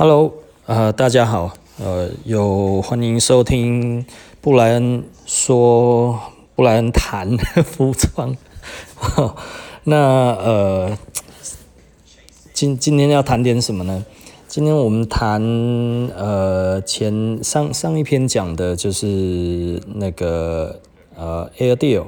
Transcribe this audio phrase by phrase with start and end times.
[0.00, 0.32] Hello，
[0.64, 4.06] 呃，大家好，呃，有欢迎收听
[4.40, 6.18] 布莱恩说
[6.56, 8.34] 布莱恩谈 服装。
[9.84, 10.98] 那呃，
[12.54, 14.02] 今今天要谈点什么呢？
[14.48, 15.38] 今天我们谈
[16.16, 20.80] 呃前上上一篇讲的就是那个
[21.14, 22.06] 呃 Air Deal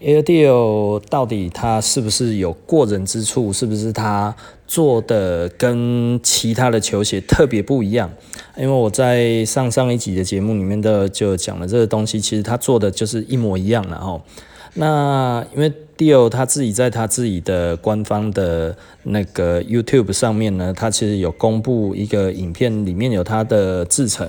[0.00, 3.52] A deal 到底他是不是有过人之处？
[3.52, 4.34] 是不是他
[4.66, 8.10] 做的跟其他的球鞋特别不一样？
[8.56, 14.22] 因为我在上上一集的节目里面的就讲了这个东西，其实他做的就是一模一样了哦。
[14.74, 24.26] 那因为 Deal 他自己在他自己的官方的那个 YouTube 上面呢，他其实有公布一个影片，里面有他的制成。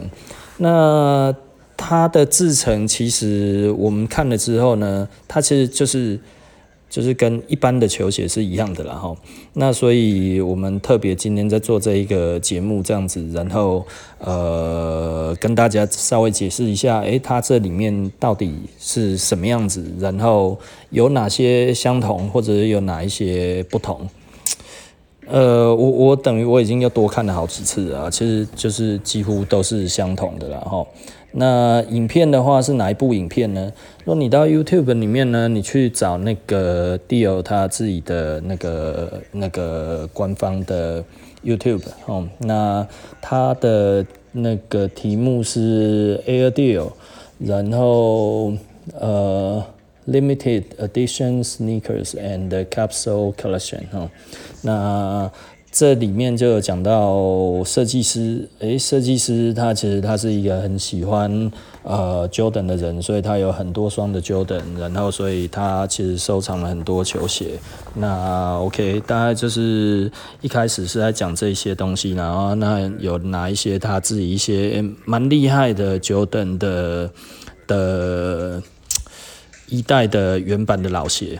[0.57, 1.33] 那
[1.83, 6.19] 它的制成其实我们看了之后呢，它其实就是
[6.87, 9.15] 就是跟一般的球鞋是一样的啦哈。
[9.53, 13.83] 那所以我们特别今天在做这一个节目这样子，然后
[14.19, 20.59] 呃跟大家稍微解释一下，诶，它这里面到底是什么样子，然后
[20.91, 24.07] 有哪些相同，或者有哪一些不同。
[25.27, 30.85] 呃，我我等于我已经又多看了好几次啊，其实就是几乎都是相同的啦哈。
[31.33, 33.71] 那影片的话是哪一部影片呢？
[33.99, 41.03] 如果你到 YouTube 里面呢，你去找那个 Deal 他自己的那个那个官方的
[41.43, 42.85] YouTube 哦，那
[43.21, 46.91] 他的那个题目是 AirDeal，
[47.39, 48.53] 然后
[48.99, 49.63] 呃
[50.07, 54.09] Limited Edition Sneakers and Capsule Collection 哦，
[54.61, 55.31] 那。
[55.71, 61.49] 这里面就有讲到设计师，诶，设计师他其实他是一个很喜欢
[61.83, 67.57] 呃 Jordan 的人，所以他有很多双的 Jordan，然后所以他其实收藏了很多球鞋。
[67.95, 70.11] 那 OK，大概就是
[70.41, 77.09] 一开始是在讲这些东西，然后那有拿一些他自己一些蛮厉害的 Jordan 的
[77.65, 78.61] 的
[79.69, 81.39] 一代的原版的老鞋。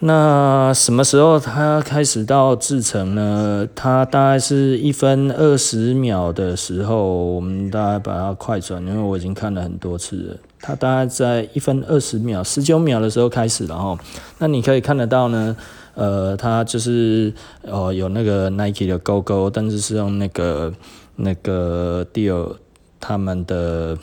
[0.00, 3.66] 那什么时候它开始到制程呢？
[3.74, 10.36] 它大概是一分二十秒的时候，我们大概把它快转，因为我已经看了很多次了。
[10.60, 13.98] 它大概在一分二十秒、十九秒的时候开始了哈。
[14.38, 15.56] 那你可以看得到呢，
[15.94, 17.32] 呃，它就是
[17.62, 20.74] 呃有那个 Nike 的勾勾，但是是用那个
[21.16, 22.56] 那个 Deal
[23.00, 23.96] 他们的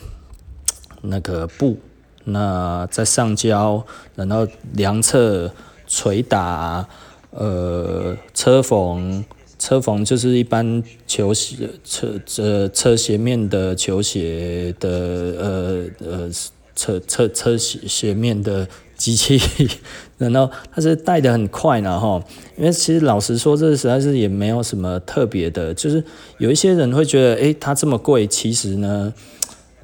[1.02, 1.78] 那个布，
[2.24, 3.84] 那在上胶，
[4.16, 5.52] 然后量测。
[5.94, 6.84] 捶打，
[7.30, 9.24] 呃，车缝，
[9.58, 16.30] 车缝就是一般球鞋车这车鞋面的球鞋的，呃呃，
[16.74, 18.66] 车车车鞋鞋面的
[18.96, 19.40] 机器，
[20.18, 22.20] 然后它是带的很快呢哈，
[22.56, 26.02] 因为其实老实说，这实在是也没有什么特别的，就是
[26.38, 29.14] 有一些人会觉得，诶，它这么贵，其实呢，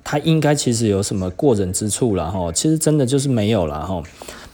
[0.02, 4.02] 它应该其实有什么过人之处了哈，其实真的就是没有了哈，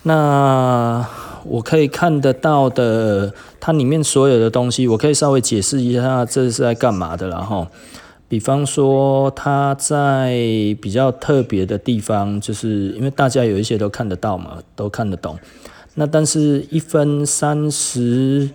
[0.02, 1.08] 那。
[1.48, 7.66] 我可以看得到的，它里面所有的东西，我可以稍微解释一下，这是在干嘛的，然后，
[8.28, 10.34] 比方说，它在
[10.80, 15.38] 比较特别的地方，就是因为大家有一些都看得到嘛，都看得懂。
[15.94, 18.50] 那但是一分三十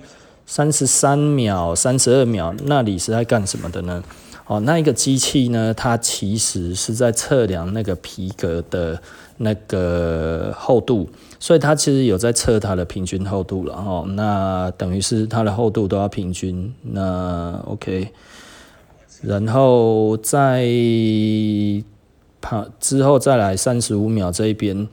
[0.46, 4.04] 三十三秒、三十二秒，那里是在干什么的呢？
[4.48, 9.02] 哦，那一个机器呢，它其实是在测量那个皮革的
[9.42, 11.10] 那个厚度。
[11.40, 18.10] 所以它其实有在测它的平均厚度了哈，那等于是它的厚度都要平均，那 OK，
[19.24, 20.64] 然后在
[22.40, 24.88] 跑之后再来三十五秒这一边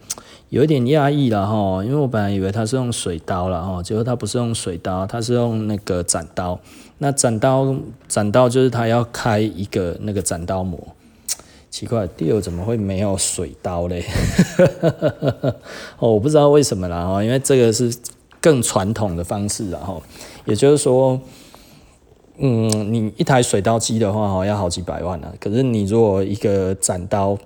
[0.48, 6.59] 有一点讶异了哈，因为我本来以为它是用水刀了哈，结果它不是用水刀，它是用那个斩刀，
[6.97, 7.76] 那斩刀
[8.09, 10.78] 斩刀就是它要开一个那个斩刀模。
[11.71, 14.05] 奇怪第二怎么会没有水刀嘞？
[15.99, 17.95] 哦，我不知道为什么啦，哦，因为这个是
[18.41, 20.03] 更传统的方式，然后
[20.47, 21.21] 也就是说，
[22.39, 25.33] 嗯，你一台水刀机的话，哦，要好几百万呢。
[25.39, 27.37] 可是你如果一个斩刀，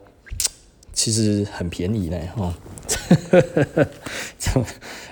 [0.93, 2.55] 其实很便宜呢，哦。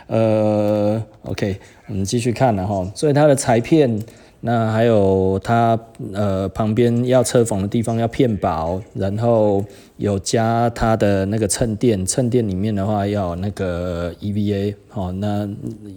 [0.06, 1.58] 呃，OK，
[1.88, 4.02] 我们继续看了哈，所以它的裁片。
[4.42, 5.78] 那还有它
[6.14, 9.62] 呃旁边要车缝的地方要片薄，然后
[9.98, 15.46] 有加它的那个衬垫，衬垫里面的话要那个 EVA 哦，那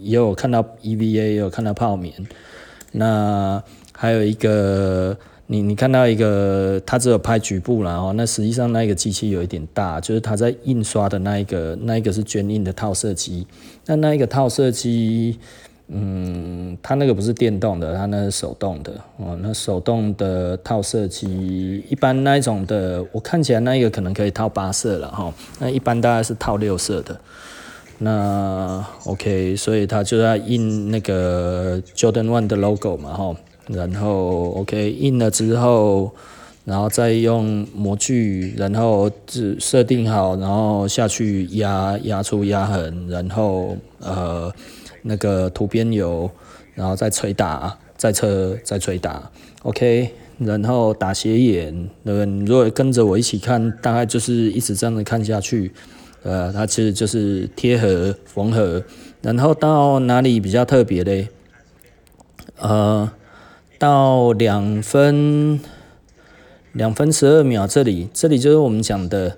[0.00, 2.12] 也有看到 EVA，也有看到泡棉。
[2.92, 3.62] 那
[3.92, 5.16] 还有一个
[5.46, 13.46] 你你看到一个，它只有拍局部了哦，那实际上那个机器有一点大，就是它在印刷的那一个，那一个是绢印的套色机，
[13.86, 15.38] 那那一个套色机。
[15.88, 19.38] 嗯，它那个不是电动的，它那是手动的哦。
[19.42, 25.30] 那手动的套色机，一般那一种的，我看起来那一个可能可以套八色了哈。
[25.58, 27.20] 那一般大概是套六色的。
[27.98, 33.36] 那 OK，所以它就在印那个 Jordan One 的 logo 嘛哈。
[33.68, 36.10] 然后 OK 印了之后，
[36.64, 44.50] 然后再用模具，然后自设定好，然后下去压压出压痕，然后呃。
[45.06, 46.30] 那个涂边油，
[46.74, 49.30] 然后再捶打，再车，再捶打
[49.62, 51.72] ，OK，然后打斜眼，
[52.04, 52.26] 对不对？
[52.26, 55.70] 你如果跟着我一起看，大概就是一直这样子看下去，
[56.22, 58.82] 呃，它其实就是贴合、缝合，
[59.20, 61.28] 然后到哪里比较特别嘞？
[62.56, 63.10] 呃，
[63.78, 65.60] 到两分
[66.72, 69.36] 两分十二秒这里，这里就是我们讲的，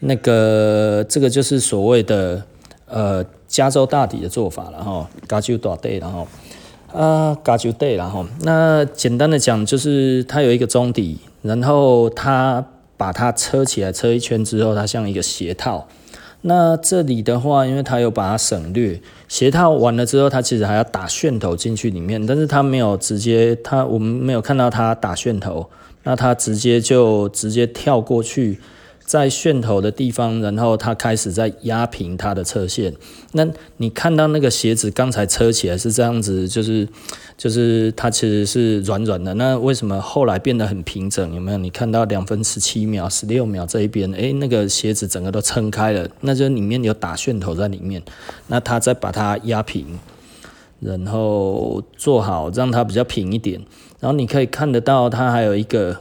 [0.00, 2.44] 那个这个就是所谓的
[2.90, 3.24] 呃。
[3.50, 6.24] 加州大底的做法了哈，加州大底然后
[6.94, 12.64] 啊，加州底然后那简单的讲就是它有一个中底，然后它
[12.96, 15.88] 把它车起来车一圈之后，它像一个鞋套。
[16.42, 25.68] 那这里的话，因为它有把它省略，鞋套完了之后，它其实还要打楦头进去里面，但是它没有直接，它我们没有看到它打楦头，
[26.04, 28.60] 那它直接就直接跳过去。
[29.10, 32.94] 在楦头的地方，然后它开始在压平它的侧线。
[33.32, 33.44] 那
[33.78, 36.86] 你看到那个鞋子刚才车起来是这样子，就是
[37.36, 39.34] 就是它其实是软软的。
[39.34, 41.34] 那为什么后来变得很平整？
[41.34, 41.58] 有没有？
[41.58, 48.00] 你看到两分十七秒、十六秒这一边，诶，那个鞋子整个都撑开了，那就里面有打楦头在里面。
[48.46, 49.98] 那它再把它压平，
[50.78, 53.60] 然后做好，让它比较平一点。
[53.98, 55.96] 然后你可以看得到，它还有一个。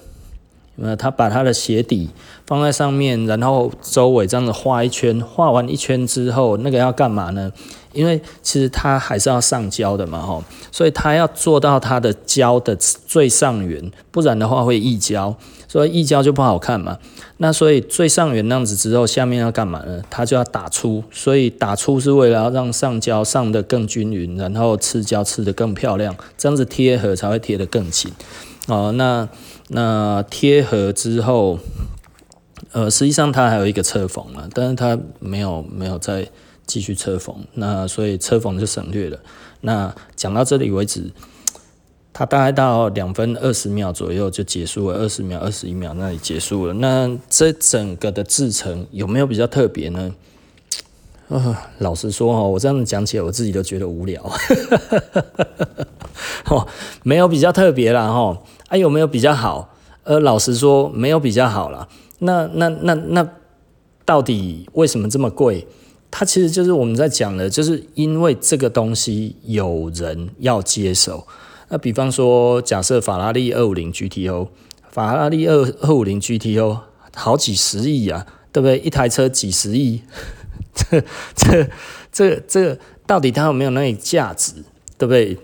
[0.82, 2.10] 那他把他的鞋底
[2.46, 7.52] 放在上面，然后周围这样子画一圈，画完一圈之后，那个要干嘛呢？
[7.92, 15.36] 因为其实它还是要上胶的嘛，吼，所以它要做到它的胶的最上缘，不然的话会溢胶，
[15.68, 17.00] 所以溢胶就不好看嘛。
[17.38, 20.04] 那所以最上缘那样子之后，下面要干嘛呢？
[20.08, 28.12] 它就要打出，所以打出是为了要让上胶上得更均匀，然后刺胶刺得更漂亮，这样子贴合才会贴得更紧。
[28.70, 29.28] 哦，那。
[29.72, 31.60] 那贴合之后，
[32.72, 36.28] 呃，实际上它还有一个侧缝啊，但是它没有没有再
[36.66, 39.20] 继续侧缝，那所以侧缝就省略了。
[39.62, 41.12] 那讲到这里为止，
[42.12, 46.74] 它大概到两分二十秒左右就结束了，二十秒、二十一秒那里结束了。
[46.74, 50.16] 那这整个的制程有没有比较特别呢？
[51.28, 54.20] 啊、老实说哈，我这样子讲起来，我自己都觉得无聊。
[56.50, 56.68] 哦，
[57.04, 58.36] 没有比较特别啦哈。
[58.70, 59.76] 啊，有没有比较好？
[60.04, 61.88] 呃，老实说，没有比较好啦。
[62.20, 63.28] 那那那那，
[64.06, 65.68] 到底为什么这么贵？
[66.10, 71.28] 它其实就是我们在讲的，就是因为这个东西有人要接手。
[71.68, 74.48] 那比方说，假设法拉利二五零 GTO，
[74.90, 76.80] 法拉利二二五零 GTO
[77.14, 78.80] 好几十亿啊，对不对？
[78.80, 80.02] 一台车几十亿，
[80.74, 81.04] 这
[81.36, 81.70] 这
[82.12, 84.54] 这这，到底它有没有那个价值？
[84.98, 85.38] 对不对？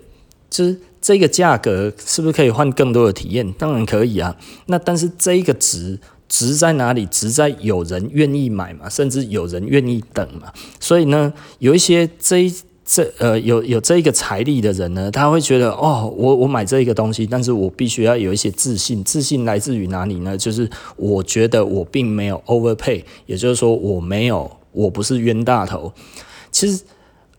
[0.50, 0.80] 就是。
[1.06, 3.52] 这个价格是不是可以换更多的体验？
[3.52, 4.36] 当然可以啊。
[4.66, 5.96] 那但是这一个值
[6.28, 7.06] 值在哪里？
[7.06, 10.52] 值在有人愿意买嘛，甚至有人愿意等嘛。
[10.80, 12.52] 所以呢，有一些这
[12.84, 19.04] 这呃有有这个财力的人呢，他会觉得哦，我我买这一个东西，但是我必须要有一些自信。
[19.04, 20.36] 自信来自于哪里呢？
[20.36, 25.92] 就是我觉得我并没有 overpay，也就是说我没有，我不是冤大头。
[26.50, 26.82] 其实。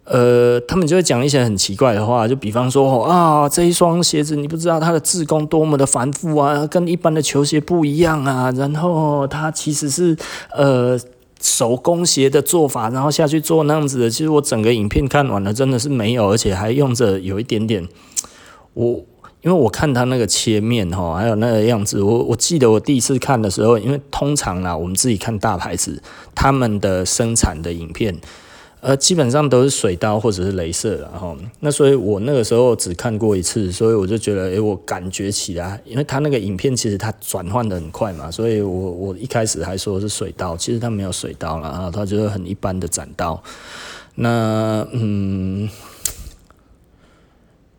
[0.09, 10.15] 呃，他们就会讲一些很奇怪的话，就比方说，啊，这一双鞋子你不知道它的制工多么的繁复啊，跟一般的球鞋不一样啊，然后它其实是
[10.55, 10.97] 呃
[11.41, 14.09] 手工鞋的做法，然后下去做那样子的。
[14.09, 17.85] 其实我整个影片看完了，真的是没有，而且还用着有一点点，
[18.75, 19.03] 我
[19.41, 26.01] 因为我看他那个切面哈，还有那个样子，我我记得我第一次看的时候，因为通常啦，我们自己看大牌子
[26.33, 28.17] 他们的生产的影片。
[28.79, 43.41] 呃，基本上都是水刀或者是镭射的哈，那所以我那个时候只看过一次，所以我就觉得，诶、我感觉起来，因为他那个影片其实它转换的很快嘛，所以我我一开始还说是水刀，其实它没有水刀了啊，它就是很一般的斩刀。
[44.13, 45.67] 那嗯，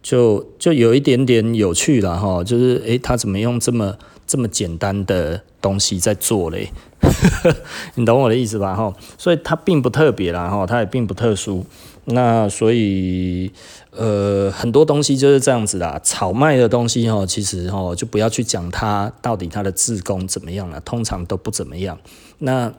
[0.02, 3.96] 就就有一点点有趣了哈，就是诶，他、怎么用这么
[4.28, 6.70] 这么简单的东西在做嘞？
[7.96, 8.76] 你懂我的意思吧？
[8.76, 11.64] 哈，所以它并不特别啦，哈，它也并不特殊。
[12.10, 13.50] 那所以，
[13.90, 16.00] 呃，很多东西就是这样子啦。
[16.02, 21.98] 炒卖的东西，哈，其实哈，就不要去讲它到底它的自工怎么样了，通常都不怎么样。
[22.38, 22.72] 那，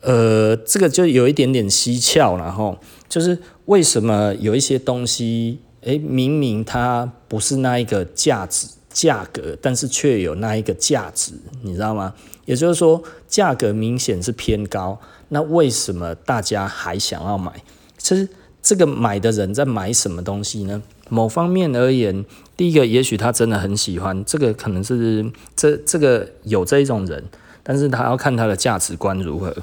[0.00, 2.78] 呃，这个就有一点点蹊跷了，哈。
[3.08, 11.32] 就是为什么有一些东西，诶，明明它不是那一个价值价格，但是却有那一个价值，
[11.62, 12.12] 你知道吗？
[12.44, 17.52] 也就是说，价格明显是偏高，那为什么大家还想要买？
[17.98, 18.28] 其实
[18.60, 20.82] 这个买的人在买什么东西呢？
[21.08, 22.24] 某方面而言，
[22.56, 27.22] 第一个也许他真的很喜欢这个，可能是这这个有这一种人，
[27.62, 29.54] 但是他要看他的价值观如何。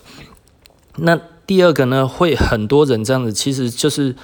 [0.98, 4.16] 那第二个呢，会很多人这样子，其实就是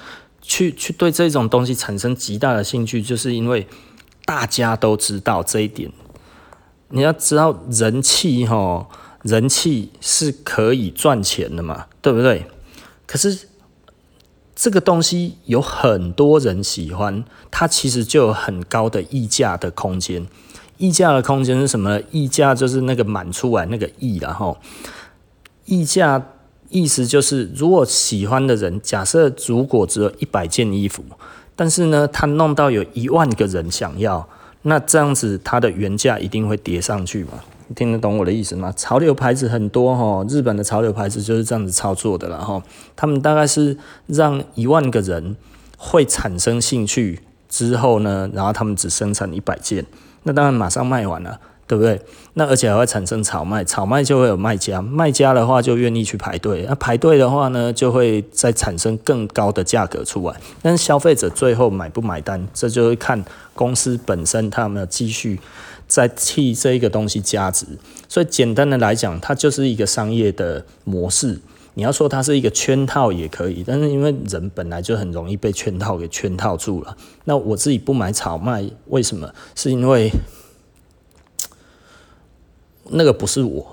[0.41, 3.67] 去去对这种东西产生极大的兴趣，就是因为
[4.25, 5.91] 大家都知道这一点。
[6.89, 8.87] 你要知道人气哈，
[9.21, 12.45] 人气是可以赚钱的嘛，对不对？
[13.07, 13.47] 可是
[14.55, 20.27] 这个东西有很多人喜欢，它其实就有很高的溢价的空间。
[20.77, 22.01] 溢价的空间是什么？
[22.11, 24.57] 溢价就是那个满出来那个溢，然后
[25.65, 26.31] 溢价。
[26.67, 31.05] 意思就是，如果喜欢的人，假设如果只有一百件衣服，
[31.55, 34.27] 但是呢，他弄到有一万个人想要，
[34.63, 37.31] 那这样子它的原价一定会叠上去嘛？
[37.67, 38.71] 你听得懂我的意思吗？
[38.75, 42.61] 潮流牌子很多哈，日本的潮流牌子就是这样子操作的了哈。
[42.95, 45.35] 他们大概是让一万个人
[45.77, 49.85] 会产生兴趣之后呢，然后他们只生产一百件，
[50.23, 51.39] 那当然马上卖完了。
[51.67, 51.99] 对不对？
[52.35, 60.35] 那而且还会产生炒卖，炒卖就会有卖家，卖家的话就愿意去排队，那排队的话呢，就会再产生更高的价格出来。
[60.61, 65.39] 但是消费者最后买不买单，这就会看公司本身他有没有继续
[65.87, 67.65] 在替这一个东西加值。
[68.07, 71.39] 所以简单的来讲，它就是一个商业的模式。
[71.73, 76.95] 你要说它是一个圈套也可以，但是因为人本来就很容易被圈套给圈套住了。
[77.23, 79.33] 那我自己不买炒卖，为什么？
[79.55, 80.11] 是因为。
[82.91, 83.65] 那个不是我，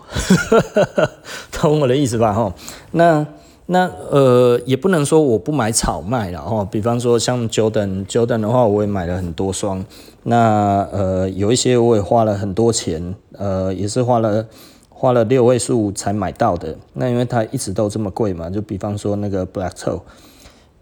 [1.52, 2.33] 懂我的意思吧？
[2.33, 2.54] 哈，
[2.92, 3.26] 那
[3.66, 6.64] 那呃，也不能说我不买炒卖了哈。
[6.64, 9.85] 比方说像 Jordan，Jordan 的话，我也买了很多双。
[10.25, 14.47] 那呃，有一些我也花了很多钱，呃，也是花了
[14.88, 16.76] 花了六位数才买到的。
[16.95, 20.00] 那因为它一直都这么贵嘛，就比方说那个 Black Toe，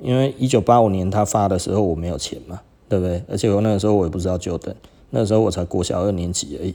[0.01, 3.23] 因为一九八五年他发的时候我没有钱嘛，对不对？
[3.29, 4.75] 而且我那个时候我也不知道 Jordan。
[5.11, 6.75] 那时候我才国小二年级而已，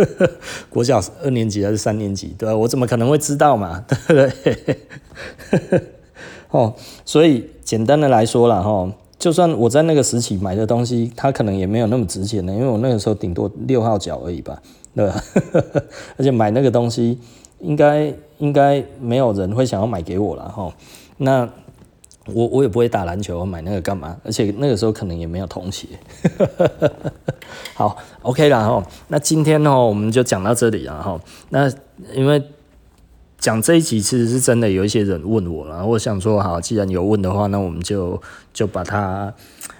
[0.68, 2.54] 国小二年级还是三年级，对吧？
[2.56, 3.96] 我怎么可能会知道嘛， 对
[4.28, 5.80] 不对？
[6.50, 14.60] 哦，所以简单的来说啦，哈，就算我在那个时期买的东西，它可能也没有那么值钱的，因为我那个时候顶多六号角而已吧，
[14.94, 15.24] 对吧？
[16.16, 17.18] 而且买那个东西，
[17.60, 20.72] 应该应该没有人会想要买给我了，哈。
[21.16, 21.48] 那。
[22.34, 24.16] 我我也不会打篮球，我买那个干嘛？
[24.24, 25.86] 而且那个时候可能也没有童鞋。
[27.74, 28.86] 好，OK 了哈。
[29.08, 31.20] 那今天呢，我们就讲到这里了哈。
[31.48, 31.70] 那
[32.14, 32.42] 因为
[33.38, 38.20] 讲这一集其实是真的有一些人问我了，我想说好，既然有问的话，那我们就
[38.52, 39.32] 就把它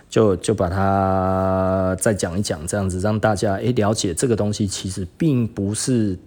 [0.09, 6.19] 就就把它再讲一讲，这样子让大家诶了解这个东西其实并不是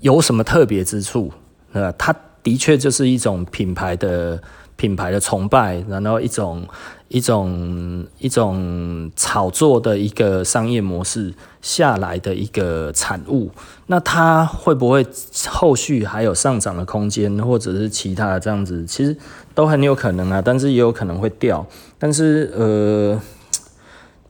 [0.00, 1.32] 有什么特别之处，
[1.72, 2.14] 呃，它。
[2.48, 4.40] 的确就是一种品牌的
[4.76, 6.66] 品牌的崇拜，然后一种
[7.08, 13.50] 一种一种炒作的一个商业模式下来的一个产物。
[13.88, 15.06] 那它会不会
[15.46, 18.82] 后续还有上涨的空间，或者是其他的这样子？
[18.86, 19.14] 其实
[19.54, 21.66] 都很有可能啊，但是也有可能会掉。
[21.98, 23.20] 但是呃，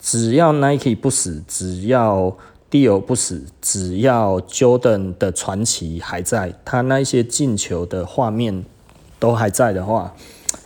[0.00, 2.36] 只要 Nike 不死，只要
[2.70, 8.64] Dior 不死，只要 Jordan 的传奇还在，他那些进球的画面
[9.18, 10.14] 都还在的话，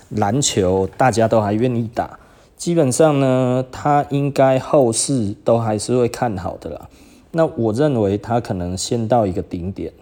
[0.08, 2.18] 篮球大家都还愿意打。
[2.56, 6.88] 基本上呢，他应该后市都还是会看好的啦。
[7.30, 9.92] 那我认为他可能先到一个顶点，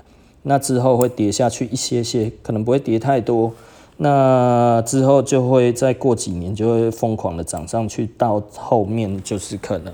[0.43, 3.53] 那之后会跌下去一些些，可能不会跌太多。
[3.99, 9.93] 那之后就会再过几年就会疯狂的涨上去，到后面就是可能。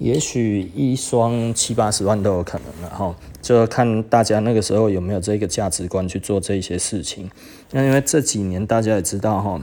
[0.00, 7.30] 也许一双七八十万都有可能了哈，就看大家那个时候有没有这个价值观去做这些事情。
[7.72, 9.60] 那因为这几年大家也知道哈，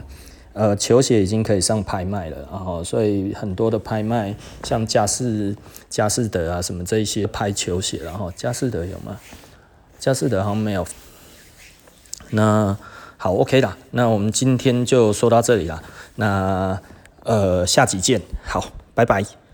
[0.52, 5.56] 呃，球鞋已经可以上拍卖了，然后所以很多的拍卖，像佳士
[5.90, 9.18] 佳士得啊什么这一些拍球鞋，然后佳士得有吗？
[9.98, 10.86] 佳士得好像没有。
[12.30, 12.76] 那
[13.16, 15.82] 好，OK 啦，那我们今天就说到这里啦。
[16.14, 16.80] 那
[17.24, 18.64] 呃，下集见，好，
[18.94, 19.47] 拜拜。